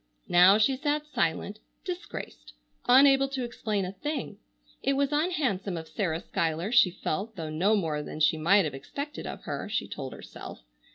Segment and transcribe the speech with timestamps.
[0.29, 2.53] Now she sat silent, disgraced,
[2.87, 4.39] unable to explain a thing.
[4.81, 8.73] It was unhandsome of Sarah Schuyler, she felt, though no more than she might have
[8.73, 10.63] expected of her, she told herself.